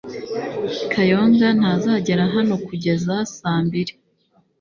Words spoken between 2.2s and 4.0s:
hano kugeza saa mbiri